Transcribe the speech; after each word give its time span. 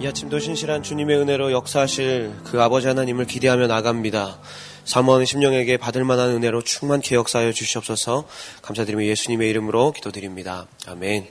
이 0.00 0.06
아침도 0.06 0.38
신실한 0.38 0.82
주님의 0.82 1.18
은혜로 1.18 1.52
역사하실 1.52 2.32
그 2.44 2.62
아버지 2.62 2.86
하나님을 2.86 3.26
기대하며 3.26 3.66
나갑니다. 3.66 4.38
사모하는 4.86 5.26
심령에게 5.26 5.76
받을 5.76 6.04
만한 6.04 6.30
은혜로 6.30 6.62
충만케 6.62 7.14
역사하여 7.16 7.52
주시옵소서 7.52 8.26
감사드리며 8.62 9.04
예수님의 9.04 9.50
이름으로 9.50 9.92
기도드립니다. 9.92 10.66
아멘. 10.86 11.28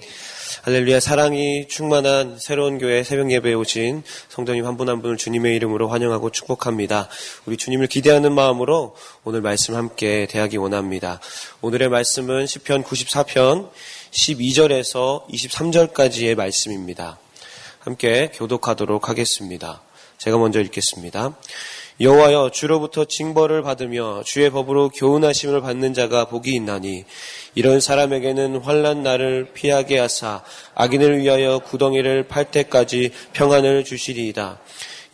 할렐루야 0.61 0.99
사랑이 0.99 1.67
충만한 1.67 2.37
새로운 2.37 2.77
교회 2.77 3.01
새벽 3.01 3.31
예배에 3.31 3.55
오신 3.55 4.03
성도님 4.27 4.67
한 4.67 4.77
분한 4.77 5.01
분을 5.01 5.17
주님의 5.17 5.55
이름으로 5.55 5.87
환영하고 5.87 6.29
축복합니다. 6.29 7.09
우리 7.47 7.57
주님을 7.57 7.87
기대하는 7.87 8.33
마음으로 8.33 8.95
오늘 9.23 9.41
말씀 9.41 9.73
함께 9.73 10.27
대하기 10.29 10.57
원합니다. 10.57 11.19
오늘의 11.61 11.89
말씀은 11.89 12.45
10편 12.45 12.83
94편 12.83 13.71
12절에서 14.11 15.27
23절까지의 15.27 16.35
말씀입니다. 16.35 17.17
함께 17.89 18.29
교독하도록 18.35 19.09
하겠습니다. 19.09 19.81
제가 20.19 20.37
먼저 20.37 20.61
읽겠습니다. 20.61 21.35
여호와여 21.99 22.51
주로부터 22.51 23.05
징벌을 23.05 23.63
받으며 23.63 24.21
주의 24.23 24.51
법으로 24.51 24.89
교훈하심을 24.89 25.61
받는 25.61 25.95
자가 25.95 26.25
복이 26.25 26.53
있나니 26.53 27.05
이런 27.55 27.81
사람에게는 27.81 28.57
환란 28.57 29.01
날을 29.01 29.53
피하게 29.55 29.97
하사 29.97 30.43
악인을 30.75 31.17
위하여 31.17 31.57
구덩이를 31.57 32.27
팔 32.27 32.51
때까지 32.51 33.09
평안을 33.33 33.83
주시리이다. 33.85 34.59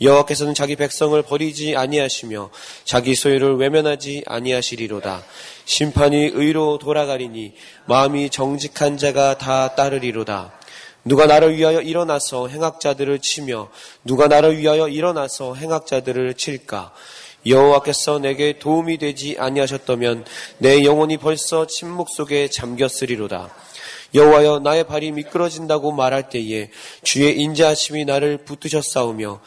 여호와께서는 0.02 0.54
자기 0.54 0.76
백성을 0.76 1.20
버리지 1.22 1.78
아니하시며 1.78 2.50
자기 2.84 3.16
소유를 3.16 3.56
외면하지 3.56 4.24
아니하시리로다. 4.28 5.24
심판이 5.64 6.32
의로 6.34 6.78
돌아가리니 6.78 7.54
마음이 7.86 8.30
정직한 8.32 8.98
자가 8.98 9.38
다 9.38 9.76
따르리로다. 9.76 10.60
누가 11.06 11.28
나를 11.28 11.56
위하여 11.56 11.82
일어나서 11.82 12.48
행악자들을 12.48 13.20
치며 13.20 13.70
누가 14.04 14.28
나를 14.28 14.58
위하여 14.58 14.88
일어나서 14.88 15.54
행악자들을 15.54 16.34
칠까? 16.34 16.94
여호와께서 17.46 18.18
내게 18.18 18.58
도움이 18.58 18.98
되지 18.98 19.36
아니하셨다면 19.38 20.26
내 20.58 20.84
영혼이 20.84 21.18
벌써 21.18 21.68
침묵 21.68 22.10
속에 22.10 22.50
잠겼으리로다. 22.50 23.54
여호와여 24.16 24.60
나의 24.60 24.86
발이 24.86 25.12
미끄러진다고 25.12 25.92
말할 25.92 26.30
때에 26.30 26.72
주의 27.04 27.38
인자하심이 27.40 28.06
나를 28.06 28.40
붙드셨사오며 28.40 29.42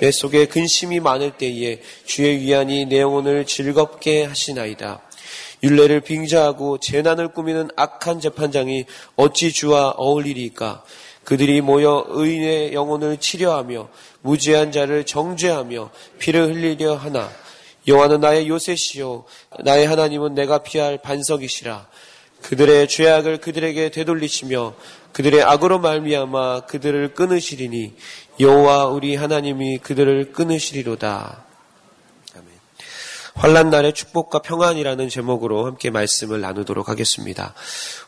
내 0.00 0.10
속에 0.10 0.46
근심이 0.46 0.98
많을 0.98 1.32
때에 1.32 1.82
주의 2.04 2.40
위안이 2.40 2.86
내 2.86 3.00
영혼을 3.00 3.46
즐겁게 3.46 4.24
하시나이다. 4.24 5.02
윤례를 5.62 6.00
빙자하고 6.00 6.78
재난을 6.78 7.28
꾸미는 7.28 7.68
악한 7.76 8.20
재판장이 8.20 8.86
어찌 9.16 9.52
주와 9.52 9.90
어울리리까? 9.96 10.82
그들이 11.24 11.60
모여 11.60 12.04
의인의 12.08 12.72
영혼을 12.72 13.18
치려하며 13.18 13.88
무죄한 14.22 14.72
자를 14.72 15.04
정죄하며 15.04 15.90
피를 16.18 16.48
흘리려 16.48 16.94
하나 16.94 17.30
여호와는 17.86 18.20
나의 18.20 18.48
요새시요 18.48 19.24
나의 19.64 19.86
하나님은 19.86 20.34
내가 20.34 20.58
피할 20.58 20.98
반석이시라 20.98 21.88
그들의 22.42 22.88
죄악을 22.88 23.38
그들에게 23.38 23.90
되돌리시며 23.90 24.74
그들의 25.12 25.42
악으로 25.42 25.78
말미암아 25.78 26.60
그들을 26.60 27.14
끊으시리니 27.14 27.94
여호와 28.38 28.86
우리 28.86 29.16
하나님이 29.16 29.78
그들을 29.78 30.32
끊으시리로다. 30.32 31.49
환란 33.34 33.70
날의 33.70 33.94
축복과 33.94 34.40
평안이라는 34.40 35.08
제목으로 35.08 35.66
함께 35.66 35.90
말씀을 35.90 36.40
나누도록 36.40 36.88
하겠습니다. 36.88 37.54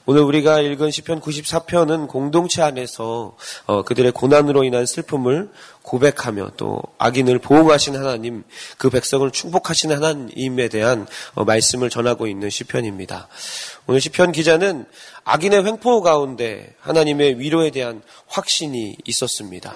오늘 0.04 0.22
우리가 0.22 0.60
읽은 0.60 0.90
시편 0.90 1.20
94편은 1.20 2.08
공동체 2.08 2.62
안에서 2.62 3.36
어, 3.66 3.82
그들의 3.82 4.12
고난으로 4.12 4.64
인한 4.64 4.84
슬픔을 4.84 5.50
고백하며 5.82 6.52
또 6.56 6.82
악인을 6.98 7.38
보호하신 7.38 7.96
하나님, 7.96 8.44
그 8.78 8.90
백성을 8.90 9.28
축복하신 9.30 9.92
하나님에 9.92 10.68
대한 10.68 11.06
어, 11.34 11.44
말씀을 11.44 11.90
전하고 11.90 12.26
있는 12.26 12.50
시편입니다. 12.50 13.28
오늘 13.86 14.00
시편 14.00 14.32
기자는 14.32 14.86
악인의 15.24 15.64
횡포 15.64 16.02
가운데 16.02 16.74
하나님의 16.80 17.38
위로에 17.38 17.70
대한 17.70 18.02
확신이 18.26 18.96
있었습니다. 19.04 19.74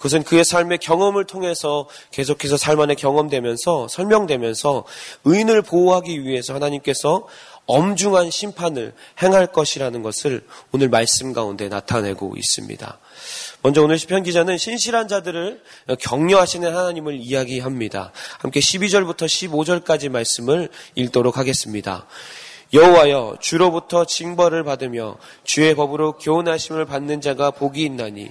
그것은 0.00 0.22
그의 0.22 0.46
삶의 0.46 0.78
경험을 0.78 1.26
통해서 1.26 1.86
계속해서 2.10 2.56
삶 2.56 2.80
안에 2.80 2.94
경험되면서 2.94 3.86
설명되면서 3.88 4.84
의인을 5.24 5.60
보호하기 5.60 6.24
위해서 6.24 6.54
하나님께서 6.54 7.26
엄중한 7.66 8.30
심판을 8.30 8.94
행할 9.22 9.46
것이라는 9.48 10.02
것을 10.02 10.44
오늘 10.72 10.88
말씀 10.88 11.34
가운데 11.34 11.68
나타내고 11.68 12.34
있습니다. 12.34 12.98
먼저 13.60 13.82
오늘 13.82 13.98
시편 13.98 14.22
기자는 14.22 14.56
신실한 14.56 15.06
자들을 15.06 15.62
격려하시는 16.00 16.74
하나님을 16.74 17.16
이야기합니다. 17.20 18.10
함께 18.38 18.58
12절부터 18.58 19.26
15절까지 19.26 20.08
말씀을 20.08 20.70
읽도록 20.94 21.36
하겠습니다. 21.36 22.06
여호와여 22.72 23.38
주로부터 23.40 24.04
징벌을 24.04 24.62
받으며 24.62 25.16
주의 25.42 25.74
법으로 25.74 26.18
교훈하심을 26.18 26.84
받는 26.84 27.20
자가 27.20 27.50
복이 27.50 27.82
있나니 27.82 28.28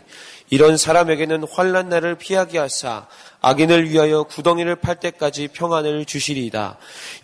이런 0.49 0.77
사람에게는 0.77 1.43
환란 1.51 1.89
날을 1.89 2.15
피하게 2.15 2.57
하사 2.57 3.07
악인을 3.41 3.89
위하여 3.89 4.23
구덩이를 4.23 4.77
팔 4.77 4.99
때까지 4.99 5.49
평안을 5.49 6.05
주시리이다. 6.05 6.77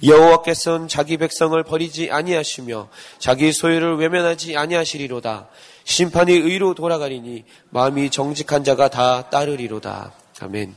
여호와께서는 0.03 0.87
자기 0.87 1.17
백성을 1.17 1.61
버리지 1.63 2.11
아니하시며 2.11 2.89
자기 3.19 3.51
소유를 3.51 3.97
외면하지 3.97 4.57
아니하시리로다. 4.57 5.47
심판이 5.83 6.33
의로 6.33 6.73
돌아가리니 6.73 7.45
마음이 7.69 8.09
정직한 8.09 8.63
자가 8.63 8.89
다 8.89 9.29
따르리로다. 9.29 10.13
아멘. 10.41 10.75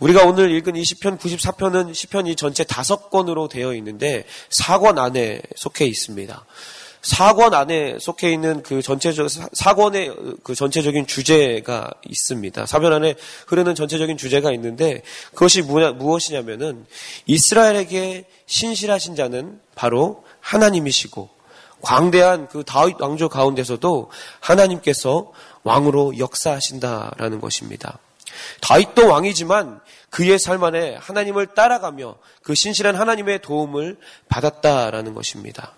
우리가 0.00 0.24
오늘 0.24 0.50
읽은 0.50 0.74
20편, 0.74 1.18
94편은 1.18 1.94
시편이 1.94 2.36
전체 2.36 2.64
다섯 2.64 3.10
권으로 3.10 3.48
되어 3.48 3.74
있는데 3.74 4.24
4권 4.50 4.98
안에 4.98 5.40
속해 5.56 5.86
있습니다. 5.86 6.44
4권 7.04 7.52
안에 7.52 7.98
속해 8.00 8.32
있는 8.32 8.62
그 8.62 8.80
전체적 8.80 9.26
4권의 9.26 10.42
그 10.42 10.54
전체적인 10.54 11.06
주제가 11.06 11.90
있습니다. 12.08 12.64
사편 12.66 12.92
안에 12.94 13.14
흐르는 13.46 13.74
전체적인 13.74 14.16
주제가 14.16 14.52
있는데 14.52 15.02
그것이 15.34 15.62
무엇이냐면은 15.62 16.86
이스라엘에게 17.26 18.24
신실하신 18.46 19.16
자는 19.16 19.60
바로 19.74 20.24
하나님이시고 20.40 21.28
광대한 21.82 22.48
그 22.48 22.64
다윗 22.64 22.98
왕조 22.98 23.28
가운데서도 23.28 24.10
하나님께서 24.40 25.30
왕으로 25.62 26.18
역사하신다라는 26.18 27.40
것입니다. 27.40 27.98
다윗도 28.62 29.06
왕이지만 29.08 29.80
그의 30.14 30.38
삶 30.38 30.62
안에 30.62 30.94
하나님을 30.94 31.48
따라가며 31.56 32.14
그 32.44 32.54
신실한 32.54 32.94
하나님의 32.94 33.42
도움을 33.42 33.98
받았다라는 34.28 35.12
것입니다. 35.12 35.72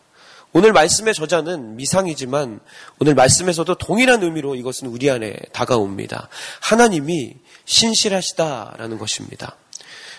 오늘 0.52 0.74
말씀의 0.74 1.14
저자는 1.14 1.76
미상이지만 1.76 2.60
오늘 2.98 3.14
말씀에서도 3.14 3.74
동일한 3.76 4.22
의미로 4.22 4.54
이것은 4.54 4.88
우리 4.88 5.10
안에 5.10 5.34
다가옵니다. 5.52 6.28
하나님이 6.60 7.36
신실하시다라는 7.64 8.98
것입니다. 8.98 9.56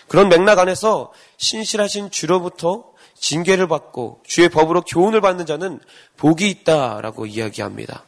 그런 0.07 0.29
맥락 0.29 0.57
안에서 0.57 1.13
신실하신 1.37 2.09
주로부터 2.09 2.85
징계를 3.19 3.67
받고 3.67 4.23
주의 4.25 4.49
법으로 4.49 4.81
교훈을 4.81 5.21
받는 5.21 5.45
자는 5.45 5.79
복이 6.17 6.49
있다라고 6.49 7.27
이야기합니다. 7.27 8.03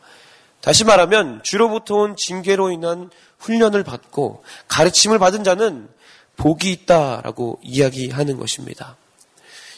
다시 0.61 0.85
말하면 0.85 1.41
주로부터 1.43 1.97
온 1.97 2.15
징계로 2.15 2.71
인한 2.71 3.11
훈련을 3.37 3.83
받고 3.83 4.43
가르침을 4.67 5.19
받은 5.19 5.43
자는 5.43 5.87
복이 6.39 6.71
있다라고 6.71 7.59
이야기하는 7.61 8.37
것입니다. 8.37 8.95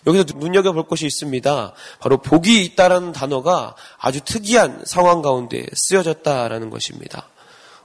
여기서 0.07 0.25
눈여겨볼 0.35 0.88
것이 0.88 1.05
있습니다. 1.05 1.73
바로 1.99 2.17
복이 2.17 2.63
있다라는 2.63 3.11
단어가 3.11 3.75
아주 3.99 4.22
특이한 4.22 4.83
상황 4.85 5.21
가운데 5.21 5.66
쓰여졌다라는 5.73 6.69
것입니다. 6.69 7.27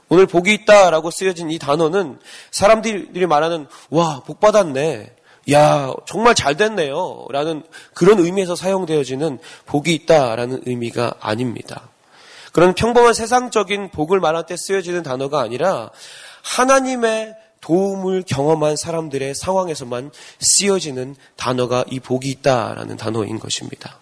오늘 0.09 0.25
복이 0.25 0.53
있다라고 0.53 1.11
쓰여진 1.11 1.51
이 1.51 1.59
단어는 1.59 2.19
사람들이 2.51 3.25
말하는 3.25 3.67
와, 3.89 4.21
복 4.25 4.39
받았네. 4.39 5.15
야, 5.51 5.93
정말 6.05 6.35
잘 6.35 6.55
됐네요. 6.55 7.25
라는 7.29 7.63
그런 7.93 8.19
의미에서 8.19 8.55
사용되어지는 8.55 9.39
복이 9.65 9.93
있다라는 9.93 10.63
의미가 10.65 11.15
아닙니다. 11.19 11.89
그런 12.51 12.73
평범한 12.73 13.13
세상적인 13.13 13.89
복을 13.91 14.19
말할 14.19 14.45
때 14.45 14.55
쓰여지는 14.57 15.03
단어가 15.03 15.41
아니라 15.41 15.91
하나님의 16.43 17.35
도움을 17.61 18.23
경험한 18.27 18.75
사람들의 18.75 19.35
상황에서만 19.35 20.11
쓰여지는 20.39 21.15
단어가 21.35 21.83
이 21.89 21.99
복이 21.99 22.29
있다라는 22.29 22.97
단어인 22.97 23.39
것입니다. 23.39 23.99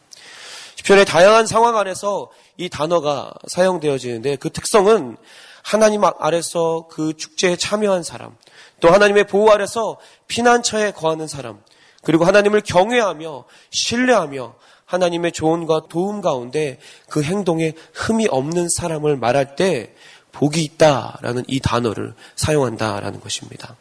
시편의 0.76 1.06
다양한 1.06 1.48
상황 1.48 1.78
안에서 1.78 2.30
이 2.58 2.70
단어가 2.70 3.34
사용되어지는데 3.48 4.36
그 4.38 4.50
특성은 4.50 5.18
하나님 5.64 6.04
아래서 6.04 6.88
그 6.92 7.16
축제에 7.18 7.56
참여한 7.56 8.04
사람, 8.04 8.38
또 8.80 8.90
하나님의 8.90 9.26
보호 9.26 9.52
아래서 9.52 9.98
피난처에 10.28 10.92
거하는 10.92 11.28
사람, 11.28 11.60
그리고 12.04 12.24
하나님을 12.26 12.62
경외하며 12.62 13.46
신뢰하며 13.72 14.54
하나님의 14.86 15.32
조언과 15.32 15.88
도움 15.90 16.22
가운데 16.22 16.78
그 17.10 17.24
행동에 17.24 17.74
흠이 17.94 18.28
없는 18.30 18.68
사람을 18.78 19.18
말할 19.18 19.56
때 19.56 19.96
복이 20.36 20.64
있다라는 20.64 21.46
이 21.48 21.62
단어를 21.62 22.14
사용한다라는 22.36 23.22
것입니다. 23.22 23.78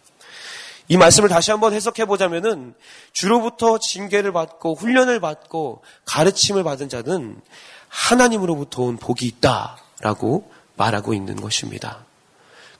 이 0.86 0.96
말씀을 0.96 1.28
다시 1.28 1.50
한번 1.50 1.72
해석해 1.74 2.04
보자면은 2.04 2.74
주로부터 3.12 3.78
징계를 3.78 4.32
받고 4.32 4.76
훈련을 4.76 5.18
받고 5.18 5.82
가르침을 6.04 6.62
받은 6.62 6.88
자는 6.88 7.40
하나님으로부터 7.88 8.82
온 8.82 8.96
복이 8.98 9.26
있다라고 9.26 10.50
말하고 10.76 11.12
있는 11.14 11.36
것입니다. 11.36 12.04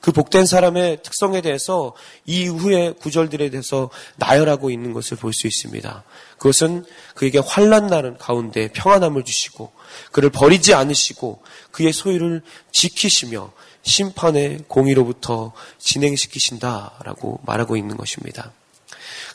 그 0.01 0.13
복된 0.13 0.45
사람의 0.45 1.03
특성에 1.03 1.41
대해서 1.41 1.95
이후의 2.27 2.97
구절들에 2.97 3.49
대해서 3.49 3.89
나열하고 4.17 4.71
있는 4.71 4.93
것을 4.93 5.17
볼 5.17 5.33
수 5.33 5.47
있습니다. 5.47 6.05
그것은 6.37 6.85
그에게 7.15 7.39
환란 7.39 7.87
나는 7.87 8.19
가운데 8.19 8.69
평안함을 8.69 9.25
주시고 9.25 9.73
그를 10.13 10.29
버리지 10.29 10.75
않으시고 10.75 11.43
그의 11.71 11.95
소유를 11.95 12.43
지키시며 12.71 13.51
심판의 13.85 14.65
공의로부터 14.67 15.53
진행시키신다라고 15.79 17.41
말하고 17.47 17.77
있는 17.77 17.97
것입니다. 17.97 18.53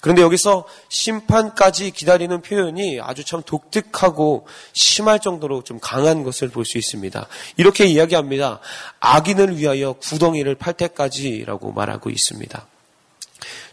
그런데 0.01 0.21
여기서 0.21 0.65
심판까지 0.87 1.91
기다리는 1.91 2.41
표현이 2.41 2.99
아주 3.01 3.25
참 3.25 3.41
독특하고 3.45 4.47
심할 4.73 5.19
정도로 5.19 5.63
좀 5.63 5.77
강한 5.81 6.23
것을 6.23 6.49
볼 6.49 6.65
수 6.65 6.77
있습니다. 6.77 7.27
이렇게 7.57 7.85
이야기합니다. 7.85 8.59
악인을 8.99 9.57
위하여 9.57 9.93
구덩이를 9.93 10.55
팔 10.55 10.73
때까지라고 10.73 11.73
말하고 11.73 12.09
있습니다. 12.09 12.65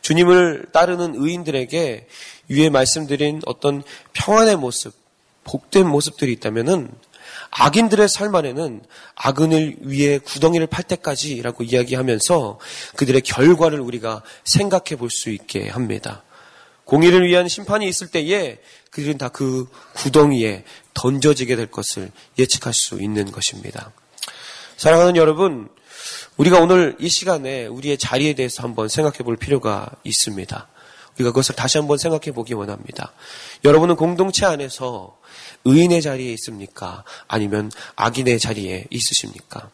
주님을 0.02 0.66
따르는 0.72 1.14
의인들에게 1.16 2.06
위에 2.48 2.70
말씀드린 2.70 3.40
어떤 3.46 3.82
평안의 4.12 4.56
모습, 4.56 4.94
복된 5.44 5.86
모습들이 5.86 6.32
있다면은 6.32 6.90
악인들의 7.50 8.08
삶 8.08 8.34
안에는 8.34 8.82
악은을 9.14 9.76
위해 9.80 10.18
구덩이를 10.18 10.66
팔 10.66 10.84
때까지라고 10.84 11.64
이야기하면서 11.64 12.58
그들의 12.96 13.20
결과를 13.22 13.80
우리가 13.80 14.22
생각해 14.44 14.96
볼 14.98 15.10
수 15.10 15.30
있게 15.30 15.68
합니다. 15.68 16.22
공의를 16.84 17.26
위한 17.26 17.48
심판이 17.48 17.88
있을 17.88 18.08
때에 18.08 18.58
그들은 18.90 19.18
다 19.18 19.28
그 19.28 19.68
구덩이에 19.94 20.64
던져지게 20.94 21.56
될 21.56 21.66
것을 21.66 22.10
예측할 22.38 22.72
수 22.72 23.00
있는 23.00 23.30
것입니다. 23.30 23.92
사랑하는 24.76 25.16
여러분, 25.16 25.68
우리가 26.36 26.60
오늘 26.60 26.96
이 26.98 27.08
시간에 27.08 27.66
우리의 27.66 27.98
자리에 27.98 28.34
대해서 28.34 28.62
한번 28.62 28.88
생각해 28.88 29.18
볼 29.18 29.36
필요가 29.36 29.90
있습니다. 30.04 30.68
우리가 31.16 31.30
그것을 31.30 31.54
다시 31.54 31.78
한번 31.78 31.98
생각해 31.98 32.32
보기 32.32 32.54
원합니다. 32.54 33.12
여러분은 33.64 33.96
공동체 33.96 34.46
안에서 34.46 35.16
의인의 35.64 36.02
자리에 36.02 36.32
있습니까? 36.34 37.04
아니면 37.26 37.70
악인의 37.96 38.38
자리에 38.38 38.86
있으십니까? 38.90 39.70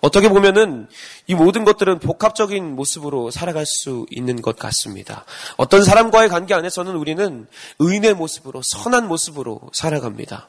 어떻게 0.00 0.28
보면은 0.28 0.88
이 1.26 1.34
모든 1.34 1.64
것들은 1.64 1.98
복합적인 1.98 2.76
모습으로 2.76 3.30
살아갈 3.30 3.66
수 3.66 4.06
있는 4.10 4.40
것 4.42 4.56
같습니다. 4.56 5.24
어떤 5.56 5.82
사람과의 5.82 6.28
관계 6.28 6.54
안에서는 6.54 6.94
우리는 6.94 7.46
의인의 7.80 8.14
모습으로 8.14 8.62
선한 8.64 9.08
모습으로 9.08 9.60
살아갑니다. 9.72 10.48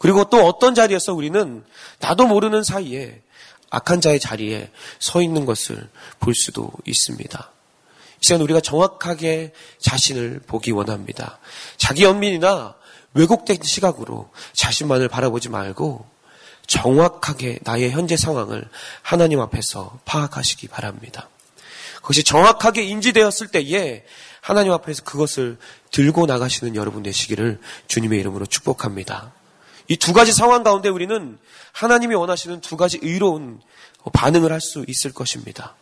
그리고 0.00 0.24
또 0.24 0.44
어떤 0.46 0.74
자리에서 0.74 1.14
우리는 1.14 1.62
나도 2.00 2.26
모르는 2.26 2.64
사이에 2.64 3.22
악한 3.70 4.00
자의 4.00 4.18
자리에 4.18 4.70
서 4.98 5.22
있는 5.22 5.44
것을 5.44 5.88
볼 6.18 6.34
수도 6.34 6.72
있습니다. 6.84 7.52
이 8.20 8.26
시간 8.26 8.40
우리가 8.42 8.60
정확하게 8.60 9.52
자신을 9.78 10.40
보기 10.46 10.72
원합니다. 10.72 11.38
자기 11.76 12.04
연민이나 12.04 12.74
왜곡된 13.14 13.58
시각으로 13.62 14.30
자신만을 14.52 15.08
바라보지 15.08 15.48
말고 15.48 16.06
정확하게 16.66 17.58
나의 17.62 17.90
현재 17.90 18.16
상황을 18.16 18.68
하나님 19.02 19.40
앞에서 19.40 19.98
파악하시기 20.04 20.68
바랍니다. 20.68 21.28
그것이 21.96 22.22
정확하게 22.22 22.82
인지되었을 22.84 23.48
때에 23.48 24.04
하나님 24.40 24.72
앞에서 24.72 25.02
그것을 25.02 25.58
들고 25.90 26.26
나가시는 26.26 26.76
여러분 26.76 27.02
되시기를 27.02 27.60
주님의 27.88 28.20
이름으로 28.20 28.46
축복합니다. 28.46 29.32
이 29.88 29.96
두 29.96 30.12
가지 30.12 30.32
상황 30.32 30.62
가운데 30.62 30.88
우리는 30.88 31.36
하나님이 31.72 32.14
원하시는 32.14 32.60
두 32.60 32.76
가지 32.76 32.98
의로운 33.02 33.60
반응을 34.12 34.52
할 34.52 34.60
수 34.60 34.84
있을 34.86 35.12
것입니다. 35.12 35.74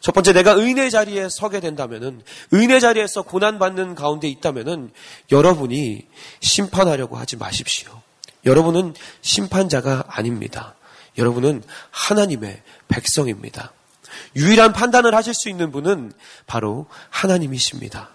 첫 0.00 0.12
번째, 0.12 0.32
내가 0.32 0.52
의인의 0.52 0.90
자리에 0.90 1.28
서게 1.28 1.60
된다면은, 1.60 2.22
의인의 2.52 2.80
자리에서 2.80 3.22
고난 3.22 3.58
받는 3.58 3.94
가운데 3.94 4.28
있다면은, 4.28 4.90
여러분이 5.32 6.06
심판하려고 6.40 7.16
하지 7.16 7.36
마십시오. 7.36 7.90
여러분은 8.44 8.94
심판자가 9.22 10.04
아닙니다. 10.08 10.76
여러분은 11.18 11.62
하나님의 11.90 12.62
백성입니다. 12.88 13.72
유일한 14.36 14.72
판단을 14.72 15.14
하실 15.14 15.34
수 15.34 15.48
있는 15.48 15.72
분은 15.72 16.12
바로 16.46 16.86
하나님이십니다. 17.10 18.10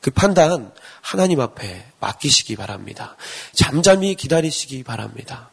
그 0.00 0.10
판단 0.10 0.72
하나님 1.00 1.40
앞에 1.40 1.86
맡기시기 2.00 2.56
바랍니다. 2.56 3.16
잠잠히 3.52 4.14
기다리시기 4.14 4.82
바랍니다. 4.82 5.50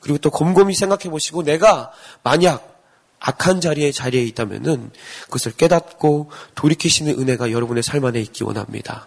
그리고 0.00 0.18
또 0.18 0.30
곰곰이 0.30 0.74
생각해 0.74 1.10
보시고 1.10 1.42
내가 1.42 1.92
만약 2.22 2.71
악한 3.22 3.60
자리에 3.60 3.92
자리에 3.92 4.22
있다면은 4.24 4.90
그것을 5.24 5.52
깨닫고 5.52 6.30
돌이키시는 6.56 7.18
은혜가 7.20 7.52
여러분의 7.52 7.84
삶 7.84 8.04
안에 8.04 8.20
있기 8.20 8.42
원합니다. 8.42 9.06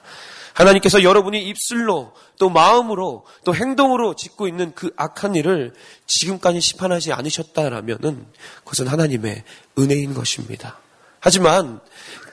하나님께서 0.54 1.04
여러분이 1.04 1.44
입술로 1.50 2.14
또 2.40 2.50
마음으로 2.50 3.26
또 3.44 3.54
행동으로 3.54 4.16
짓고 4.16 4.48
있는 4.48 4.74
그 4.74 4.90
악한 4.96 5.36
일을 5.36 5.74
지금까지 6.08 6.62
심판하지 6.62 7.12
않으셨다라면은 7.12 8.26
그것은 8.60 8.88
하나님의 8.88 9.44
은혜인 9.78 10.14
것입니다. 10.14 10.80
하지만 11.20 11.82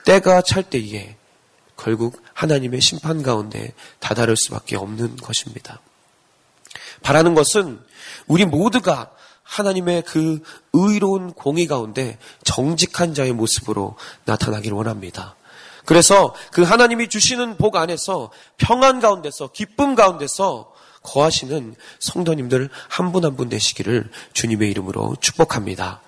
때가 0.05 0.41
찰 0.41 0.63
때에 0.63 1.17
결국 1.75 2.21
하나님의 2.33 2.79
심판 2.79 3.23
가운데 3.23 3.73
다다를 3.99 4.37
수밖에 4.37 4.77
없는 4.77 5.17
것입니다. 5.17 5.81
바라는 7.01 7.33
것은 7.35 7.81
우리 8.27 8.45
모두가 8.45 9.11
하나님의 9.43 10.03
그 10.03 10.41
의로운 10.73 11.33
공의 11.33 11.67
가운데 11.67 12.17
정직한 12.43 13.13
자의 13.13 13.31
모습으로 13.33 13.95
나타나기를 14.25 14.75
원합니다. 14.75 15.35
그래서 15.85 16.33
그 16.51 16.63
하나님이 16.63 17.09
주시는 17.09 17.57
복 17.57 17.75
안에서 17.75 18.31
평안 18.57 18.99
가운데서 18.99 19.49
기쁨 19.51 19.95
가운데서 19.95 20.71
거하시는 21.03 21.75
성도님들 21.99 22.69
한분 22.87 23.25
한 23.25 23.35
분 23.35 23.49
되시기를 23.49 24.09
주님의 24.33 24.71
이름으로 24.71 25.17
축복합니다. 25.19 26.01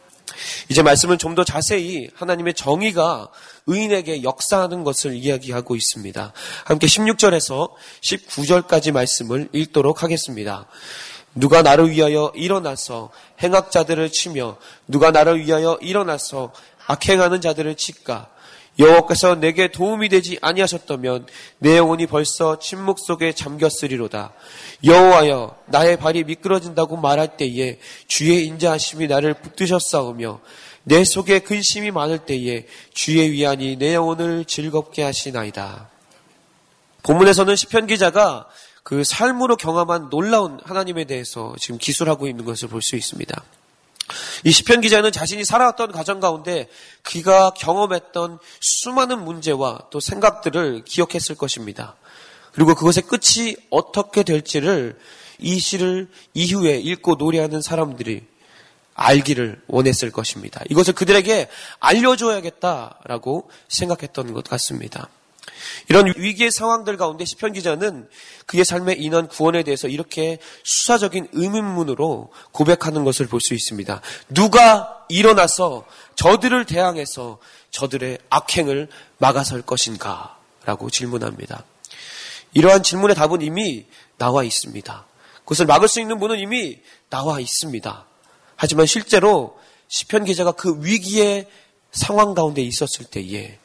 이제 0.69 0.81
말씀은 0.81 1.17
좀 1.17 1.35
더 1.35 1.43
자세히 1.43 2.07
하나님의 2.15 2.53
정의가 2.53 3.27
의인에게 3.67 4.23
역사하는 4.23 4.85
것을 4.85 5.13
이야기하고 5.15 5.75
있습니다. 5.75 6.31
함께 6.63 6.87
16절에서 6.87 7.71
19절까지 8.01 8.93
말씀을 8.93 9.49
읽도록 9.51 10.03
하겠습니다. 10.03 10.67
누가 11.35 11.61
나를 11.61 11.91
위하여 11.91 12.31
일어나서 12.33 13.11
행악자들을 13.43 14.09
치며 14.11 14.57
누가 14.87 15.11
나를 15.11 15.45
위하여 15.45 15.77
일어나서 15.81 16.53
악행하는 16.87 17.41
자들을 17.41 17.75
칠까? 17.75 18.29
여호와께서 18.77 19.35
내게 19.35 19.69
도움이 19.69 20.09
되지 20.09 20.37
아니하셨다면 20.41 21.27
내 21.59 21.77
영혼이 21.77 22.07
벌써 22.07 22.59
침묵 22.59 22.99
속에 22.99 23.33
잠겼으리로다. 23.33 24.33
여호와여 24.83 25.55
나의 25.67 25.97
발이 25.97 26.25
미끄러진다고 26.25 26.97
말할 26.97 27.37
때에 27.37 27.79
주의 28.07 28.45
인자하심이 28.47 29.07
나를 29.07 29.35
붙드셨사오며 29.35 30.41
내 30.83 31.03
속에 31.03 31.39
근심이 31.39 31.91
많을 31.91 32.19
때에 32.19 32.65
주의 32.93 33.31
위안이 33.31 33.77
내 33.77 33.95
영혼을 33.95 34.43
즐겁게 34.45 35.03
하시나이다. 35.03 35.89
본문에서는 37.03 37.55
시편 37.55 37.87
기자가 37.87 38.47
그 38.85 39.03
삶으로 39.03 39.55
경험한 39.57 40.11
놀라운 40.11 40.59
하나님에 40.63 41.05
대해서 41.05 41.55
지금 41.59 41.79
기술하고 41.79 42.27
있는 42.27 42.45
것을 42.45 42.69
볼 42.69 42.83
수 42.83 42.95
있습니다. 42.95 43.43
이 44.43 44.51
시편 44.51 44.81
기자는 44.81 45.11
자신이 45.11 45.43
살아왔던 45.43 45.91
가정 45.91 46.19
가운데 46.19 46.69
그가 47.01 47.49
경험했던 47.55 48.37
수많은 48.61 49.25
문제와 49.25 49.87
또 49.89 49.99
생각들을 49.99 50.83
기억했을 50.85 51.33
것입니다. 51.33 51.95
그리고 52.51 52.75
그것의 52.75 53.07
끝이 53.07 53.55
어떻게 53.71 54.21
될지를 54.21 54.99
이 55.39 55.57
시를 55.57 56.07
이후에 56.35 56.77
읽고 56.77 57.15
노래하는 57.15 57.63
사람들이 57.63 58.23
알기를 58.93 59.63
원했을 59.65 60.11
것입니다. 60.11 60.61
이것을 60.69 60.93
그들에게 60.93 61.49
알려줘야겠다라고 61.79 63.49
생각했던 63.67 64.33
것 64.33 64.43
같습니다. 64.43 65.09
이런 65.89 66.13
위기의 66.17 66.51
상황들 66.51 66.97
가운데 66.97 67.25
시편 67.25 67.53
기자는 67.53 68.09
그의 68.45 68.65
삶의 68.65 69.01
인원 69.01 69.27
구원에 69.27 69.63
대해서 69.63 69.87
이렇게 69.87 70.39
수사적인 70.63 71.29
의문문으로 71.33 72.31
고백하는 72.51 73.03
것을 73.03 73.27
볼 73.27 73.39
수 73.41 73.53
있습니다. 73.53 74.01
누가 74.29 75.05
일어나서 75.09 75.85
저들을 76.15 76.65
대항해서 76.65 77.37
저들의 77.71 78.17
악행을 78.29 78.87
막아설 79.17 79.61
것인가? 79.61 80.37
라고 80.65 80.89
질문합니다. 80.89 81.63
이러한 82.53 82.81
질문의 82.81 83.15
답은 83.15 83.41
이미 83.41 83.85
나와 84.17 84.43
있습니다. 84.43 85.05
그것을 85.39 85.65
막을 85.67 85.87
수 85.87 85.99
있는 85.99 86.19
분은 86.19 86.39
이미 86.39 86.79
나와 87.09 87.39
있습니다. 87.39 88.05
하지만 88.55 88.85
실제로 88.87 89.59
시편 89.87 90.25
기자가 90.25 90.53
그 90.53 90.83
위기의 90.83 91.47
상황 91.91 92.33
가운데 92.33 92.61
있었을 92.61 93.05
때에 93.05 93.59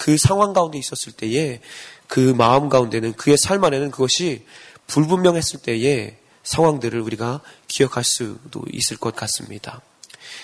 그 0.00 0.16
상황 0.16 0.54
가운데 0.54 0.78
있었을 0.78 1.12
때에 1.12 1.60
그 2.08 2.32
마음 2.34 2.70
가운데는 2.70 3.12
그의 3.12 3.36
삶 3.36 3.62
안에는 3.62 3.90
그것이 3.90 4.46
불분명했을 4.86 5.60
때의 5.60 6.16
상황들을 6.42 6.98
우리가 7.02 7.42
기억할 7.68 8.02
수도 8.02 8.62
있을 8.72 8.96
것 8.96 9.14
같습니다. 9.14 9.82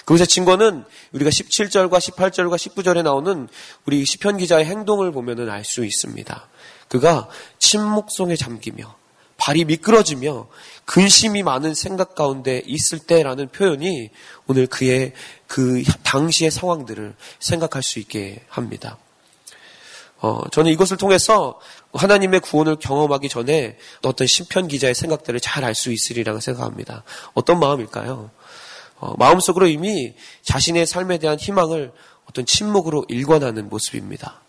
그것의 0.05 0.27
증거는 0.27 0.85
우리가 1.13 1.31
17절과 1.31 1.99
18절과 1.99 2.57
19절에 2.57 3.03
나오는 3.03 3.49
우리 3.87 4.05
시편 4.05 4.37
기자의 4.37 4.67
행동을 4.67 5.11
보면은 5.11 5.49
알 5.49 5.65
수 5.65 5.87
있습니다. 5.87 6.49
그가 6.89 7.27
침묵 7.59 8.11
속에 8.11 8.37
잠기며 8.37 8.95
발이 9.39 9.65
미끄러지며 9.65 10.49
근심이 10.85 11.43
많은 11.43 11.73
생각 11.75 12.15
가운데 12.15 12.63
있을 12.67 12.99
때라는 12.99 13.49
표현이 13.49 14.11
오늘 14.49 14.67
그의 14.67 15.15
그 15.47 15.83
당시의 16.03 16.51
상황들을 16.51 17.15
생각할 17.41 17.83
수 17.83 17.99
있게 17.99 18.45
합니다. 18.49 18.99
어, 20.19 20.41
저는 20.51 20.73
이것을 20.73 20.97
통해서 20.97 21.61
하나님의 21.93 22.41
구원을 22.41 22.77
경험하기 22.77 23.29
전에 23.29 23.77
어떤 24.03 24.27
심편 24.27 24.69
기자의 24.69 24.95
생각들을 24.95 25.41
잘 25.41 25.65
알 25.65 25.75
수 25.75 25.93
있으리라고 25.93 26.41
생각합니다. 26.41 27.05
어떤 27.35 27.59
마음일까요? 27.61 28.31
어, 28.99 29.15
마음속으로 29.19 29.67
이미 29.67 30.15
자신의 30.43 30.87
삶에 30.87 31.19
대한 31.19 31.39
희망을 31.39 31.93
어떤 32.29 32.47
침묵으로 32.47 33.05
일관하는 33.09 33.69
모습입니다. 33.69 34.41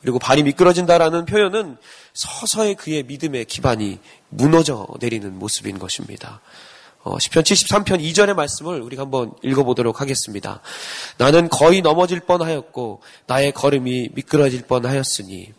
그리고 0.00 0.18
발이 0.18 0.42
미끄러진다라는 0.44 1.24
표현은 1.24 1.76
서서히 2.12 2.74
그의 2.74 3.02
믿음의 3.02 3.46
기반이 3.46 3.98
무너져 4.28 4.86
내리는 5.00 5.36
모습인 5.38 5.78
것입니다. 5.78 6.40
어, 7.02 7.16
10편 7.16 7.42
73편 7.42 8.00
2절의 8.02 8.34
말씀을 8.34 8.80
우리가 8.80 9.02
한번 9.02 9.32
읽어보도록 9.42 10.00
하겠습니다. 10.00 10.60
나는 11.16 11.48
거의 11.48 11.80
넘어질 11.80 12.20
뻔하였고 12.20 13.02
나의 13.26 13.52
걸음이 13.52 14.10
미끄러질 14.14 14.62
뻔하였으니 14.66 15.52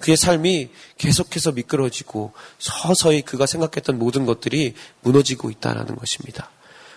그의 0.00 0.16
삶이 0.16 0.70
계속해서 0.98 1.52
미끄러지고 1.52 2.32
서서히 2.58 3.22
그가 3.22 3.46
생각했던 3.46 3.98
모든 3.98 4.26
것들이 4.26 4.74
무너지고 5.02 5.50
있다는 5.50 5.96
것입니다. 5.96 6.50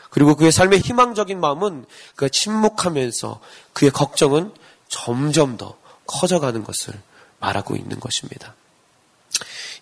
그리고 0.10 0.36
그의 0.36 0.52
삶의 0.52 0.80
희망적인 0.80 1.40
마음은 1.40 1.86
그가 2.16 2.30
침묵하면서 2.30 3.40
그의 3.74 3.92
걱정은 3.92 4.52
점점 4.88 5.58
더 5.58 5.78
커져가는 6.06 6.64
것을 6.64 6.94
말하고 7.40 7.76
있는 7.76 8.00
것입니다. 8.00 8.56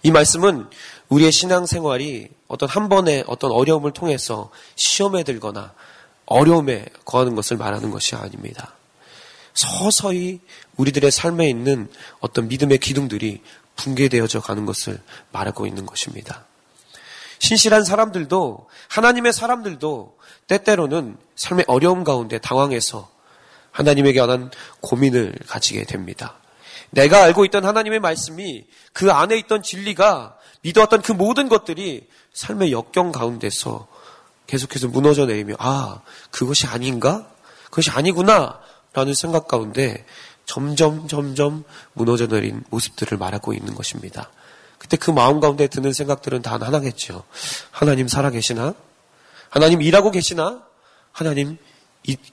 이 0.03 0.11
말씀은 0.11 0.67
우리의 1.09 1.31
신앙생활이 1.31 2.29
어떤 2.47 2.69
한 2.69 2.89
번의 2.89 3.23
어떤 3.27 3.51
어려움을 3.51 3.91
통해서 3.91 4.49
시험에 4.75 5.23
들거나 5.23 5.73
어려움에 6.25 6.85
거하는 7.05 7.35
것을 7.35 7.57
말하는 7.57 7.91
것이 7.91 8.15
아닙니다. 8.15 8.73
서서히 9.53 10.41
우리들의 10.75 11.11
삶에 11.11 11.47
있는 11.47 11.89
어떤 12.19 12.47
믿음의 12.47 12.79
기둥들이 12.79 13.41
붕괴되어져 13.75 14.41
가는 14.41 14.65
것을 14.65 14.99
말하고 15.31 15.65
있는 15.67 15.85
것입니다. 15.85 16.45
신실한 17.39 17.83
사람들도 17.83 18.67
하나님의 18.87 19.33
사람들도 19.33 20.17
때때로는 20.47 21.17
삶의 21.35 21.65
어려움 21.67 22.03
가운데 22.03 22.39
당황해서 22.39 23.09
하나님에게 23.71 24.19
관한 24.19 24.51
고민을 24.81 25.35
가지게 25.47 25.83
됩니다. 25.83 26.35
내가 26.91 27.23
알고 27.23 27.43
있던 27.45 27.65
하나님의 27.65 27.99
말씀이 27.99 28.65
그 28.93 29.11
안에 29.11 29.37
있던 29.39 29.61
진리가 29.61 30.37
믿어왔던 30.65 31.03
그 31.03 31.11
모든 31.11 31.47
것들이 31.47 32.07
삶의 32.33 32.71
역경 32.71 33.11
가운데서 33.11 33.87
계속해서 34.47 34.87
무너져 34.87 35.27
내리며 35.27 35.55
아 35.59 36.01
그것이 36.31 36.65
아닌가? 36.65 37.27
그것이 37.65 37.91
아니구나 37.91 38.59
라는 38.93 39.13
생각 39.13 39.47
가운데 39.47 40.05
점점 40.45 41.07
점점 41.07 41.63
무너져 41.93 42.27
내린 42.27 42.63
모습들을 42.69 43.17
말하고 43.17 43.53
있는 43.53 43.75
것입니다. 43.75 44.31
그때 44.79 44.97
그 44.97 45.11
마음 45.11 45.39
가운데 45.39 45.67
드는 45.67 45.93
생각들은 45.93 46.41
단 46.41 46.61
하나겠죠. 46.61 47.23
하나님 47.71 48.07
살아계시나? 48.07 48.73
하나님 49.49 49.81
일하고 49.81 50.11
계시나? 50.11 50.63
하나님 51.11 51.57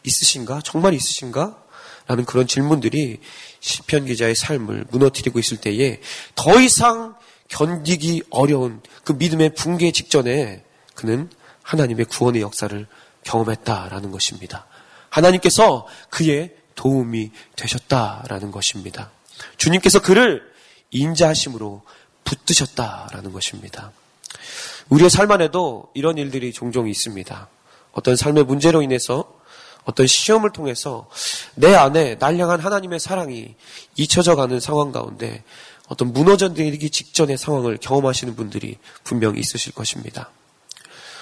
있으신가? 0.05 0.61
정말 0.65 0.95
있으신가? 0.95 1.59
라는 2.07 2.25
그런 2.25 2.47
질문들이 2.47 3.21
시편 3.61 4.07
기자의 4.07 4.35
삶을 4.35 4.87
무너뜨리고 4.91 5.39
있을 5.39 5.59
때에 5.59 6.01
더 6.35 6.61
이상 6.61 7.15
견디기 7.53 8.23
어려운 8.31 8.81
그 9.05 9.13
믿음의 9.13 9.55
붕괴 9.55 9.93
직전에 9.93 10.65
그는 10.95 11.31
하나님의 11.63 12.07
구원의 12.07 12.41
역사를 12.41 12.87
경험했다라는 13.25 14.11
것입니다. 14.11 14.67
하나님께서 15.11 15.87
그의 16.09 16.55
도움이 16.75 17.31
되셨다라는 17.57 18.51
것입니다. 18.51 19.11
주님께서 19.59 20.01
그를 20.01 20.43
인자하심으로 20.91 21.83
붙드셨다라는 22.25 23.33
것입니다. 23.33 23.93
우리의 24.89 25.11
삶 25.11 25.31
안에도 25.31 25.91
이런 25.95 26.17
일들이 26.17 26.53
종종 26.53 26.89
있습니다. 26.89 27.49
어떤 27.93 28.17
삶의 28.17 28.45
문제로 28.45 28.81
인해서 28.81 29.41
어떤 29.85 30.07
시험을 30.07 30.53
통해서 30.53 31.09
내 31.55 31.75
안에 31.75 32.17
날량한 32.19 32.61
하나님의 32.61 32.99
사랑이 33.01 33.55
잊혀져 33.97 34.37
가는 34.37 34.59
상황 34.61 34.93
가운데 34.93 35.45
어떤 35.93 36.13
내리기 36.55 36.89
직전의 36.89 37.37
상황을 37.37 37.77
경험하시는 37.77 38.35
분들이 38.35 38.79
분명히 39.05 39.41
있으실 39.41 39.75
것입니다. 39.75 40.31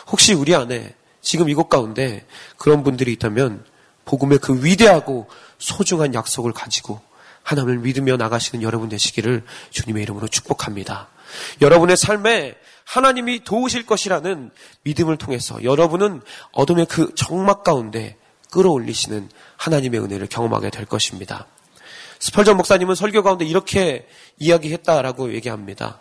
혹시 0.06 0.32
우리 0.32 0.54
안에 0.54 0.94
지금 1.20 1.48
이곳 1.48 1.68
가운데 1.68 2.24
그런 2.56 2.84
분들이 2.84 3.12
있다면 3.14 3.64
복음의 4.04 4.38
그 4.38 4.64
위대하고 4.64 5.28
소중한 5.58 6.14
약속을 6.14 6.52
가지고 6.52 7.00
하나님을 7.42 7.78
믿으며 7.78 8.16
나가시는 8.16 8.62
여러분 8.62 8.88
되시기를 8.88 9.44
주님의 9.70 10.04
이름으로 10.04 10.28
축복합니다. 10.28 11.08
여러분의 11.60 11.96
삶에 11.96 12.54
하나님이 12.84 13.42
도우실 13.42 13.86
것이라는 13.86 14.50
믿음을 14.82 15.16
통해서 15.16 15.62
여러분은 15.64 16.22
어둠의 16.52 16.86
그 16.86 17.12
정막 17.16 17.64
가운데 17.64 18.16
끌어올리시는 18.52 19.30
하나님의 19.56 20.00
은혜를 20.00 20.28
경험하게 20.28 20.70
될 20.70 20.86
것입니다. 20.86 21.46
스펄전 22.20 22.56
목사님은 22.58 22.94
설교 22.94 23.22
가운데 23.22 23.44
이렇게 23.44 24.06
이야기했다라고 24.38 25.34
얘기합니다. 25.34 26.00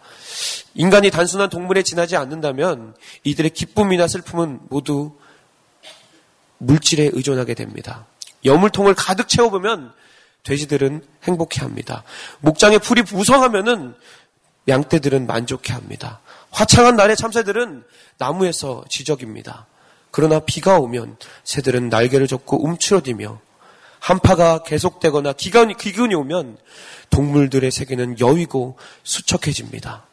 인간이 0.76 1.10
단순한 1.10 1.50
동물에 1.50 1.82
지나지 1.82 2.16
않는다면 2.18 2.94
이들의 3.24 3.52
기쁨이나 3.52 4.08
슬픔은 4.08 4.60
모두 4.70 5.14
물질에 6.58 7.10
의존하게 7.14 7.54
됩니다. 7.54 8.06
여물통을 8.46 8.94
가득 8.96 9.28
채워보면 9.30 9.94
돼지들은 10.44 11.04
행복해 11.24 11.62
합니다. 11.62 12.04
목장에 12.40 12.78
풀이 12.78 13.02
무성하면은 13.02 13.96
양떼들은 14.68 15.26
만족해 15.26 15.74
합니다. 15.74 16.20
화창한 16.52 16.96
날의 16.96 17.16
참새들은 17.16 17.84
나무에서 18.18 18.84
지적입니다. 18.90 19.68
그러나 20.12 20.40
비가 20.40 20.80
오면 20.80 21.18
새들은 21.44 21.90
날개를 21.90 22.28
접고 22.28 22.64
움츠러들며 22.64 23.40
한파가 24.00 24.64
계속되거나 24.64 25.34
기근이, 25.34 25.76
기근이 25.76 26.16
오면 26.16 26.58
동물들의 27.10 27.70
세계는 27.72 28.20
여위고 28.20 28.78
수척해집니다. 29.04 30.06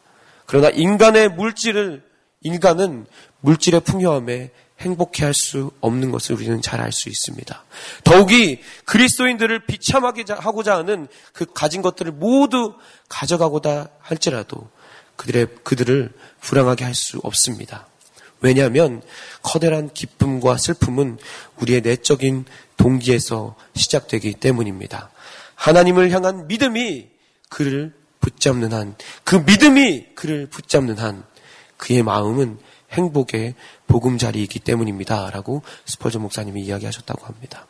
그러나 0.45 0.69
인간의 0.69 1.29
물질을 1.29 2.03
인간은 2.41 3.05
물질의 3.41 3.81
풍요함에 3.81 4.51
행복해할 4.79 5.33
수 5.33 5.71
없는 5.81 6.11
것을 6.11 6.35
우리는 6.35 6.61
잘 6.61 6.81
알 6.81 6.91
수 6.91 7.09
있습니다. 7.09 7.63
더욱이 8.03 8.61
그리스도인들을 8.85 9.65
비참하게 9.65 10.25
하고자 10.27 10.75
하는 10.77 11.07
그 11.33 11.45
가진 11.51 11.81
것들을 11.81 12.11
모두 12.11 12.75
가져가고다 13.09 13.89
할지라도 13.99 14.69
그들의 15.15 15.47
그들을 15.63 16.13
불행하게 16.41 16.85
할 16.85 16.93
수 16.93 17.19
없습니다. 17.23 17.87
왜냐하면 18.41 19.01
커다란 19.41 19.91
기쁨과 19.93 20.57
슬픔은 20.57 21.17
우리의 21.59 21.81
내적인 21.81 22.45
동기에서 22.77 23.55
시작되기 23.75 24.33
때문입니다. 24.33 25.09
하나님을 25.55 26.11
향한 26.11 26.47
믿음이 26.47 27.07
그를 27.49 27.93
붙잡는 28.19 28.73
한, 28.73 28.95
그 29.23 29.35
믿음이 29.35 30.15
그를 30.15 30.47
붙잡는 30.47 30.97
한, 30.97 31.23
그의 31.77 32.03
마음은 32.03 32.59
행복의 32.91 33.55
보금자리이기 33.87 34.59
때문입니다. 34.59 35.29
라고 35.31 35.61
스퍼저 35.85 36.19
목사님이 36.19 36.61
이야기하셨다고 36.61 37.25
합니다. 37.25 37.67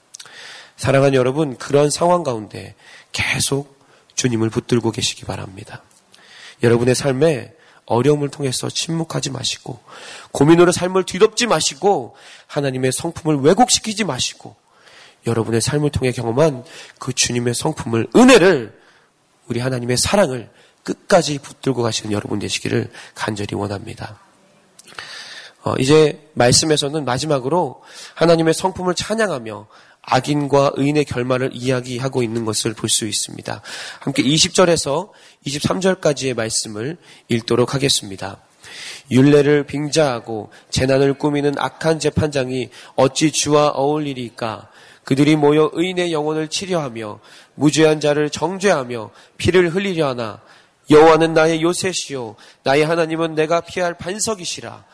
사랑하는 0.75 1.15
여러분, 1.15 1.57
그런 1.57 1.89
상황 1.89 2.23
가운데 2.23 2.75
계속 3.11 3.79
주님을 4.15 4.49
붙들고 4.49 4.91
계시기 4.91 5.25
바랍니다. 5.25 5.83
여러분의 6.63 6.95
삶에 6.95 7.53
어려움을 7.87 8.29
통해서 8.29 8.69
침묵하지 8.69 9.31
마시고 9.31 9.79
고민으로 10.31 10.71
삶을 10.71 11.05
뒤덮지 11.05 11.47
마시고 11.47 12.15
하나님의 12.45 12.91
성품을 12.91 13.37
왜곡시키지 13.37 14.03
마시고 14.03 14.55
여러분의 15.25 15.61
삶을 15.61 15.89
통해 15.89 16.11
경험한 16.11 16.63
그 16.99 17.13
주님의 17.13 17.53
성품을 17.55 18.07
은혜를 18.15 18.77
우리 19.47 19.59
하나님의 19.59 19.97
사랑을 19.97 20.49
끝까지 20.83 21.39
붙들고 21.39 21.81
가시는 21.81 22.11
여러분 22.11 22.39
되시기를 22.39 22.91
간절히 23.15 23.55
원합니다. 23.55 24.19
어, 25.63 25.73
이제 25.79 26.29
말씀에서는 26.33 27.03
마지막으로 27.03 27.83
하나님의 28.15 28.53
성품을 28.53 28.95
찬양하며 28.95 29.67
악인과 30.09 30.71
의인의 30.75 31.05
결말을 31.05 31.51
이야기하고 31.53 32.23
있는 32.23 32.45
것을 32.45 32.73
볼 32.73 32.89
수 32.89 33.05
있습니다. 33.05 33.61
함께 33.99 34.23
20절에서 34.23 35.09
23절까지의 35.45 36.33
말씀을 36.35 36.97
읽도록 37.27 37.73
하겠습니다. 37.73 38.37
윤례를 39.11 39.65
빙자하고 39.65 40.49
재난을 40.69 41.15
꾸미는 41.15 41.55
악한 41.57 41.99
재판장이 41.99 42.69
어찌 42.95 43.31
주와 43.31 43.69
어울리리까? 43.69 44.69
그들이 45.03 45.35
모여 45.35 45.69
의인의 45.73 46.11
영혼을 46.11 46.47
치려하며 46.47 47.19
무죄한 47.55 47.99
자를 47.99 48.29
정죄하며 48.29 49.11
피를 49.37 49.69
흘리려 49.73 50.09
하나 50.09 50.41
여호와는 50.89 51.33
나의 51.33 51.61
요새시요 51.61 52.35
나의 52.63 52.85
하나님은 52.85 53.35
내가 53.35 53.61
피할 53.61 53.93
반석이시라. 53.93 54.85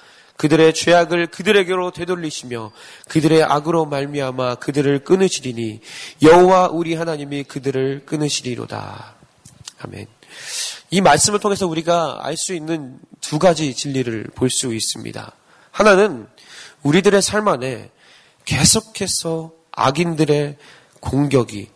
그들의 0.44 0.74
죄악을 0.74 1.28
그들에게로 1.28 1.92
되돌리시며 1.92 2.72
그들의 3.08 3.44
악으로 3.44 3.86
말미암아 3.86 4.56
그들을 4.56 5.06
끊으시리니 5.06 5.80
여호와 6.22 6.68
우리 6.68 6.96
하나님이 6.96 7.46
그들을 7.46 8.04
끊으시리로다. 8.06 9.16
아멘. 9.80 10.06
이 10.92 11.00
말씀을 11.00 11.40
통해서 11.40 11.66
우리가 11.66 12.20
알 12.24 12.36
수 12.36 12.54
있는 12.54 13.00
두 13.22 13.40
가지 13.40 13.74
진리를 13.74 14.32
볼 14.36 14.50
수 14.50 14.74
있습니다. 14.74 15.32
하나는 15.72 16.28
우리들의 16.82 17.22
삶 17.22 17.48
안에 17.48 17.90
계속해서 18.44 19.54
악인들의 19.72 20.58
공격이 21.00 21.70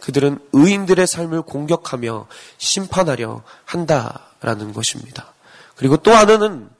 그들은 0.00 0.38
의인들의 0.54 1.06
삶을 1.06 1.42
공격하며 1.42 2.28
심판하려 2.56 3.42
한다라는 3.66 4.72
것입니다. 4.72 5.34
그리고 5.74 5.98
또 5.98 6.12
하나는 6.12 6.70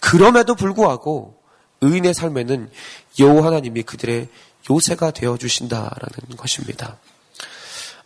그럼에도 0.00 0.54
불구하고 0.54 1.40
의인의 1.80 2.14
삶에는 2.14 2.70
여호와 3.18 3.46
하나님이 3.46 3.82
그들의 3.82 4.28
요새가 4.70 5.10
되어 5.10 5.36
주신다라는 5.36 6.36
것입니다. 6.36 6.98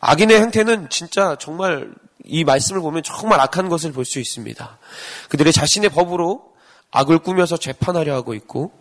악인의 0.01 0.41
행태는 0.41 0.91
진짜 0.91 1.37
정말 1.41 1.93
이 2.25 2.45
말씀을 2.45 2.81
보면 2.81 3.03
정말 3.03 3.41
악한 3.41 3.69
것을 3.69 3.93
볼 3.93 4.05
수 4.05 4.19
있습니다. 4.19 4.79
그들의 5.29 5.53
자신의 5.53 5.91
법으로 5.91 6.53
악을 6.91 7.21
꾸며서 7.21 7.57
재판하려 7.57 8.15
하고 8.15 8.35
있고 8.35 8.73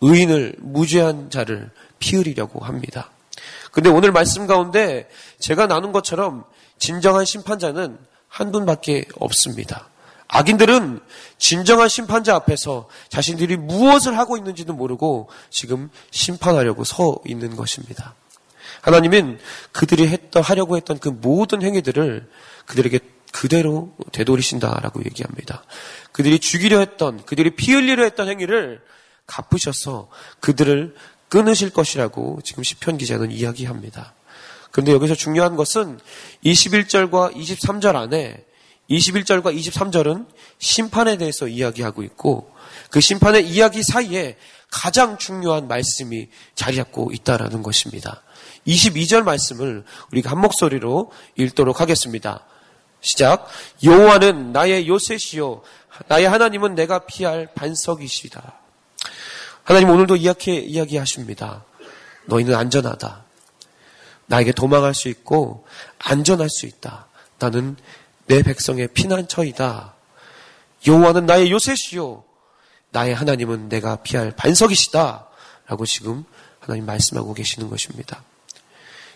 의인을 0.00 0.56
무죄한 0.58 1.30
자를 1.30 1.70
피흘리려고 1.98 2.60
합니다. 2.60 3.10
근데 3.70 3.88
오늘 3.90 4.12
말씀 4.12 4.46
가운데 4.46 5.08
제가 5.38 5.66
나눈 5.66 5.92
것처럼 5.92 6.44
진정한 6.78 7.24
심판자는 7.24 7.98
한 8.28 8.52
분밖에 8.52 9.06
없습니다. 9.18 9.88
악인들은 10.28 11.00
진정한 11.38 11.88
심판자 11.88 12.34
앞에서 12.34 12.88
자신들이 13.08 13.56
무엇을 13.56 14.18
하고 14.18 14.36
있는지도 14.36 14.72
모르고 14.72 15.28
지금 15.50 15.90
심판하려고 16.10 16.84
서 16.84 17.16
있는 17.26 17.56
것입니다. 17.56 18.14
하나님은 18.82 19.38
그들이 19.72 20.08
했던, 20.08 20.42
하려고 20.42 20.76
했던 20.76 20.98
그 20.98 21.08
모든 21.08 21.62
행위들을 21.62 22.28
그들에게 22.66 22.98
그대로 23.32 23.92
되돌이신다라고 24.12 25.04
얘기합니다. 25.04 25.62
그들이 26.12 26.38
죽이려 26.38 26.78
했던, 26.78 27.24
그들이 27.24 27.54
피 27.54 27.72
흘리려 27.72 28.04
했던 28.04 28.28
행위를 28.28 28.80
갚으셔서 29.26 30.08
그들을 30.40 30.94
끊으실 31.28 31.70
것이라고 31.70 32.40
지금 32.44 32.62
시편 32.62 32.98
기자는 32.98 33.30
이야기합니다. 33.30 34.14
그런데 34.70 34.92
여기서 34.92 35.14
중요한 35.14 35.56
것은 35.56 35.98
21절과 36.44 37.34
23절 37.34 37.96
안에 37.96 38.45
21절과 38.90 39.56
23절은 39.56 40.26
심판에 40.58 41.16
대해서 41.16 41.48
이야기하고 41.48 42.02
있고 42.02 42.52
그 42.90 43.00
심판의 43.00 43.48
이야기 43.48 43.82
사이에 43.82 44.36
가장 44.70 45.18
중요한 45.18 45.68
말씀이 45.68 46.28
자리 46.54 46.76
잡고 46.76 47.12
있다라는 47.12 47.62
것입니다. 47.62 48.22
22절 48.66 49.22
말씀을 49.22 49.84
우리가 50.12 50.30
한 50.30 50.40
목소리로 50.40 51.12
읽도록 51.36 51.80
하겠습니다. 51.80 52.44
시작. 53.00 53.46
여호와는 53.84 54.52
나의 54.52 54.88
요새시요 54.88 55.62
나의 56.08 56.28
하나님은 56.28 56.74
내가 56.74 57.06
피할 57.06 57.48
반석이시다. 57.54 58.60
하나님 59.62 59.90
오늘도 59.90 60.16
이렇게 60.16 60.56
이야기하십니다. 60.56 61.64
너희는 62.26 62.54
안전하다. 62.54 63.24
나에게 64.26 64.52
도망할 64.52 64.94
수 64.94 65.08
있고 65.08 65.64
안전할 65.98 66.48
수 66.50 66.66
있다. 66.66 67.08
나는 67.38 67.76
내 68.26 68.42
백성의 68.42 68.88
피난처이다. 68.88 69.94
여호와는 70.86 71.26
나의 71.26 71.50
요새시요. 71.50 72.24
나의 72.90 73.14
하나님은 73.14 73.68
내가 73.68 73.96
피할 73.96 74.30
반석이시다. 74.32 75.26
라고 75.66 75.86
지금 75.86 76.24
하나님 76.60 76.86
말씀하고 76.86 77.34
계시는 77.34 77.68
것입니다. 77.68 78.22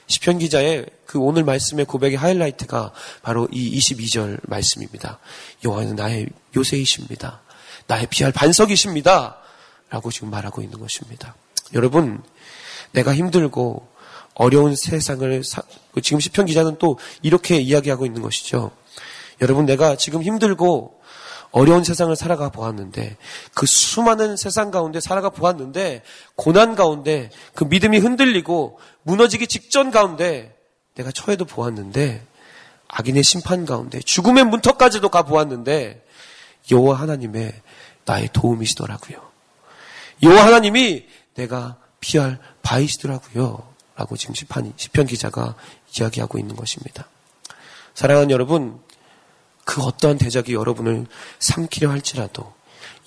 시편 0.06 0.38
기자의 0.38 0.86
그 1.06 1.18
오늘 1.20 1.44
말씀의 1.44 1.84
고백의 1.84 2.16
하이라이트가 2.16 2.92
바로 3.22 3.48
이 3.52 3.78
22절 3.78 4.40
말씀입니다. 4.42 5.20
여호와는 5.64 5.94
나의 5.94 6.26
요새이십니다. 6.56 7.40
나의 7.86 8.06
피할 8.08 8.32
반석이십니다. 8.32 9.36
라고 9.88 10.10
지금 10.10 10.30
말하고 10.30 10.62
있는 10.62 10.78
것입니다. 10.78 11.34
여러분, 11.74 12.22
내가 12.92 13.14
힘들고 13.14 13.88
어려운 14.34 14.74
세상을 14.74 15.44
사, 15.44 15.62
지금 16.02 16.18
시편 16.18 16.46
기자는 16.46 16.78
또 16.78 16.98
이렇게 17.22 17.58
이야기하고 17.58 18.06
있는 18.06 18.22
것이죠. 18.22 18.72
여러분, 19.40 19.66
내가 19.66 19.96
지금 19.96 20.22
힘들고 20.22 21.00
어려운 21.52 21.82
세상을 21.82 22.14
살아가 22.14 22.48
보았는데 22.48 23.16
그 23.54 23.66
수많은 23.66 24.36
세상 24.36 24.70
가운데 24.70 25.00
살아가 25.00 25.30
보았는데 25.30 26.02
고난 26.36 26.76
가운데 26.76 27.30
그 27.54 27.64
믿음이 27.64 27.98
흔들리고 27.98 28.78
무너지기 29.02 29.48
직전 29.48 29.90
가운데 29.90 30.56
내가 30.94 31.10
처해도 31.10 31.44
보았는데 31.44 32.24
악인의 32.88 33.22
심판 33.24 33.64
가운데 33.66 34.00
죽음의 34.00 34.44
문턱까지도 34.44 35.08
가 35.08 35.22
보았는데 35.22 36.04
여호와 36.70 37.00
하나님의 37.00 37.52
나의 38.04 38.30
도움이시더라고요. 38.32 39.18
여호와 40.22 40.46
하나님이 40.46 41.06
내가 41.34 41.76
피할 42.00 42.38
바이시더라고요. 42.62 43.70
라고 43.96 44.16
지금 44.16 44.34
시편 44.34 45.06
기자가 45.06 45.54
이야기하고 45.98 46.38
있는 46.38 46.56
것입니다. 46.56 47.06
사랑하는 47.94 48.30
여러분, 48.30 48.80
그 49.70 49.82
어떠한 49.82 50.18
대적이 50.18 50.54
여러분을 50.54 51.06
삼키려 51.38 51.90
할지라도 51.90 52.52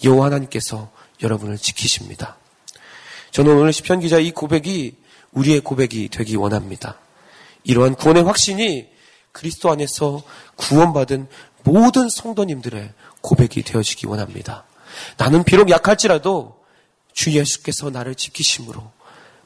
여호와 0.01 0.27
하나님께서 0.27 0.89
여러분을 1.21 1.57
지키십니다. 1.57 2.37
저는 3.31 3.57
오늘 3.57 3.73
시편 3.73 3.99
기자 3.99 4.17
이 4.17 4.31
고백이 4.31 4.95
우리의 5.33 5.59
고백이 5.59 6.07
되기 6.07 6.37
원합니다. 6.37 6.99
이러한 7.65 7.95
구원의 7.95 8.23
확신이 8.23 8.87
그리스도 9.33 9.71
안에서 9.71 10.23
구원받은 10.55 11.27
모든 11.63 12.07
성도님들의 12.07 12.93
고백이 13.19 13.63
되어지기 13.63 14.07
원합니다. 14.07 14.63
나는 15.17 15.43
비록 15.43 15.69
약할지라도 15.69 16.63
주 17.11 17.33
예수께서 17.33 17.89
나를 17.89 18.15
지키심으로 18.15 18.89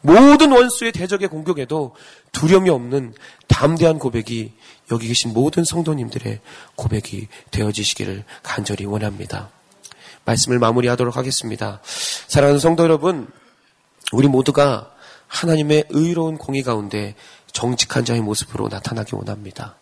모든 0.01 0.51
원수의 0.51 0.91
대적의 0.91 1.27
공격에도 1.27 1.95
두려움이 2.31 2.69
없는 2.69 3.13
담대한 3.47 3.99
고백이 3.99 4.53
여기 4.91 5.07
계신 5.07 5.33
모든 5.33 5.63
성도님들의 5.63 6.39
고백이 6.75 7.27
되어지시기를 7.51 8.23
간절히 8.43 8.85
원합니다. 8.85 9.49
말씀을 10.25 10.59
마무리하도록 10.59 11.15
하겠습니다. 11.15 11.81
사랑하는 12.27 12.59
성도 12.59 12.83
여러분, 12.83 13.27
우리 14.11 14.27
모두가 14.27 14.91
하나님의 15.27 15.85
의로운 15.89 16.37
공의 16.37 16.63
가운데 16.63 17.15
정직한 17.51 18.05
자의 18.05 18.21
모습으로 18.21 18.67
나타나기 18.67 19.15
원합니다. 19.15 19.77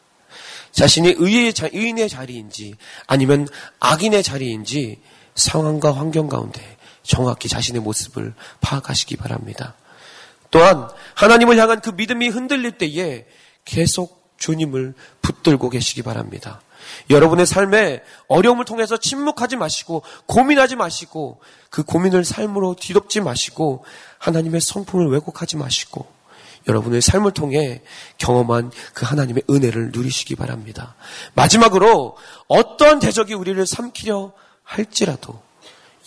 자신이 0.72 1.16
의의 1.18 1.54
자, 1.54 1.70
의인의 1.72 2.10
자리인지 2.10 2.76
아니면 3.08 3.48
악인의 3.80 4.24
자리인지 4.24 5.02
상황과 5.36 5.94
환경 5.94 6.28
가운데 6.28 6.62
정확히 7.04 7.48
자신의 7.48 7.82
모습을 7.82 8.34
파악하시기 8.62 9.18
바랍니다. 9.18 9.76
또한 10.56 10.88
하나님을 11.16 11.58
향한 11.58 11.82
그 11.82 11.90
믿음이 11.90 12.30
흔들릴 12.30 12.78
때에 12.78 13.26
계속 13.66 14.34
주님을 14.38 14.94
붙들고 15.22 15.70
계시기 15.70 16.02
바랍니다. 16.02 16.62
여러분의 17.10 17.46
삶에 17.46 18.02
어려움을 18.30 18.64
통해서 18.64 18.96
침묵하지 18.96 19.58
마시고 19.58 20.04
고민하지 20.28 20.78
마시고 20.78 21.42
그 21.70 21.84
고민을 21.84 22.24
삶으로 22.24 22.78
뒤덮지 22.80 23.20
마시고 23.20 23.84
하나님의 24.18 24.62
성품을 24.62 25.10
왜곡하지 25.10 25.58
마시고 25.58 26.08
여러분의 26.70 27.02
삶을 27.02 27.34
통해 27.34 27.82
경험한 28.18 28.72
그 28.94 29.06
하나님의 29.06 29.44
은혜를 29.50 29.92
누리시기 29.92 30.38
바랍니다. 30.38 30.96
마지막으로 31.34 32.16
어떠한 32.48 33.00
대적이 33.00 33.34
우리를 33.34 33.68
삼키려 33.68 34.32
할지라도 34.64 35.45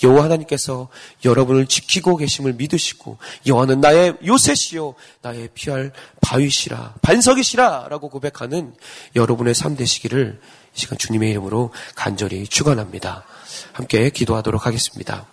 여호와 0.03 0.25
하나님께서 0.25 0.89
여러분을 1.25 1.67
지키고 1.67 2.17
계심을 2.17 2.55
믿으시고 2.55 3.19
여호와는 3.47 3.81
나의 3.81 4.15
요새시요 4.25 4.95
나의 5.23 5.49
피할 5.55 5.93
바위시라 6.21 6.95
반석이시라라고 7.03 8.09
고백하는 8.09 8.75
여러분의 9.17 9.55
삶 9.55 9.77
되시기를 9.77 10.41
이 10.75 10.81
시간 10.81 10.99
주님의 10.99 11.31
이름으로 11.31 11.73
간절히 11.95 12.47
축원합니다. 12.47 13.25
함께 13.73 14.11
기도하도록 14.11 14.65
하겠습니다. 14.67 15.27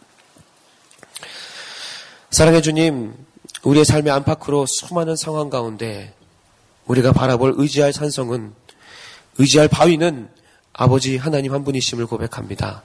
사랑해 2.31 2.61
주님, 2.61 3.13
우리의 3.63 3.85
삶의 3.85 4.11
안팎으로 4.11 4.65
수많은 4.67 5.15
상황 5.15 5.49
가운데 5.49 6.13
우리가 6.85 7.13
바라볼 7.13 7.53
의지할 7.57 7.93
산성은 7.93 8.53
의지할 9.37 9.67
바위는 9.67 10.29
아버지 10.73 11.17
하나님 11.17 11.53
한 11.53 11.63
분이심을 11.63 12.07
고백합니다. 12.07 12.83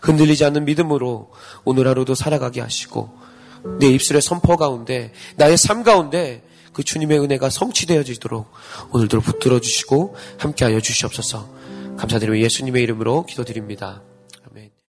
흔들리지 0.00 0.44
않는 0.44 0.64
믿음으로 0.64 1.30
오늘 1.64 1.88
하루도 1.88 2.14
살아가게 2.14 2.60
하시고 2.60 3.10
내 3.80 3.88
입술의 3.88 4.22
선포 4.22 4.56
가운데 4.56 5.12
나의 5.36 5.56
삶 5.56 5.82
가운데 5.82 6.42
그 6.72 6.84
주님의 6.84 7.18
은혜가 7.18 7.50
성취되어지도록 7.50 8.50
오늘도 8.92 9.20
붙들어 9.20 9.60
주시고 9.60 10.14
함께하여 10.38 10.80
주시옵소서. 10.80 11.48
감사드리며 11.96 12.38
예수님의 12.38 12.82
이름으로 12.84 13.26
기도드립니다. 13.26 14.02